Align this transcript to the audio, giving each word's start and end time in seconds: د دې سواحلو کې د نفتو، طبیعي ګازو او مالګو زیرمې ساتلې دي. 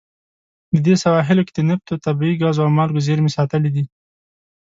د 0.71 0.75
دې 0.85 0.95
سواحلو 1.03 1.45
کې 1.47 1.53
د 1.55 1.59
نفتو، 1.69 2.01
طبیعي 2.05 2.35
ګازو 2.41 2.61
او 2.65 2.75
مالګو 2.77 3.05
زیرمې 3.07 3.31
ساتلې 3.37 3.69
دي. 3.75 3.83